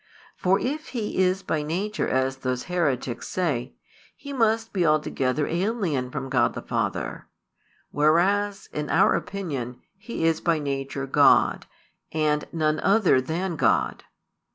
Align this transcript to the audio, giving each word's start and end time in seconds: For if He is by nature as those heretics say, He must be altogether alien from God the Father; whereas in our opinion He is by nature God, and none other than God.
For 0.35 0.59
if 0.59 0.87
He 0.97 1.19
is 1.21 1.43
by 1.43 1.61
nature 1.61 2.07
as 2.07 2.37
those 2.37 2.63
heretics 2.63 3.27
say, 3.27 3.75
He 4.15 4.33
must 4.33 4.73
be 4.73 4.83
altogether 4.83 5.45
alien 5.45 6.09
from 6.09 6.27
God 6.27 6.55
the 6.55 6.63
Father; 6.63 7.27
whereas 7.91 8.67
in 8.73 8.89
our 8.89 9.13
opinion 9.13 9.79
He 9.99 10.25
is 10.25 10.41
by 10.41 10.57
nature 10.57 11.05
God, 11.05 11.67
and 12.11 12.45
none 12.51 12.79
other 12.79 13.21
than 13.21 13.55
God. 13.55 14.03